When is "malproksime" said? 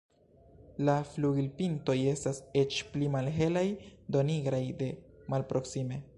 5.35-6.07